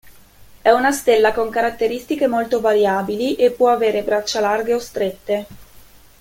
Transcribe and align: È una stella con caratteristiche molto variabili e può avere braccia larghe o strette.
È 0.63 0.71
una 0.71 0.91
stella 0.91 1.31
con 1.31 1.51
caratteristiche 1.51 2.25
molto 2.25 2.59
variabili 2.59 3.35
e 3.35 3.51
può 3.51 3.69
avere 3.69 4.01
braccia 4.01 4.39
larghe 4.39 4.73
o 4.73 4.79
strette. 4.79 5.45